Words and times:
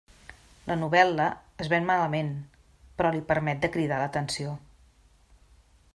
La 0.69 0.77
novel·la 0.83 1.27
es 1.65 1.69
ven 1.73 1.85
malament, 1.89 2.33
però 3.01 3.13
li 3.17 3.23
permet 3.33 3.63
de 3.67 3.73
cridar 3.77 4.03
l'atenció. 4.05 4.57